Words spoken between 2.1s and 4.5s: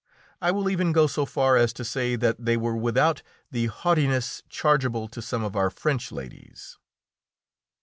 that they are without the haughtiness